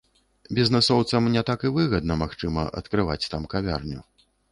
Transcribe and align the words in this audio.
Бізнэсоўцам 0.59 1.27
не 1.35 1.43
так 1.49 1.65
і 1.69 1.71
выгадна, 1.75 2.17
магчыма, 2.23 2.65
адкрываць 2.81 3.29
там 3.35 3.47
кавярню. 3.53 4.01